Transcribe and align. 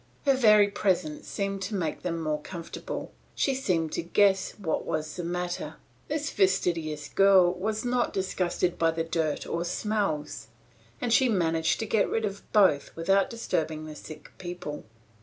Her 0.25 0.33
very 0.33 0.67
presence 0.67 1.27
seemed 1.27 1.61
to 1.61 1.75
make 1.75 2.01
them 2.01 2.19
more 2.23 2.41
comfortable; 2.41 3.11
she 3.35 3.53
seemed 3.53 3.91
to 3.91 4.01
guess 4.01 4.53
what 4.57 4.83
was 4.83 5.15
the 5.15 5.23
matter. 5.23 5.75
This 6.07 6.31
fastidious 6.31 7.07
girl 7.07 7.53
was 7.53 7.85
not 7.85 8.11
disgusted 8.11 8.79
by 8.79 8.89
the 8.89 9.03
dirt 9.03 9.45
or 9.45 9.63
smells, 9.63 10.47
and 10.99 11.13
she 11.13 11.29
managed 11.29 11.77
to 11.81 11.85
get 11.85 12.09
rid 12.09 12.25
of 12.25 12.51
both 12.51 12.89
without 12.95 13.29
disturbing 13.29 13.85
the 13.85 13.93
sick 13.95 14.31
people. 14.39 14.85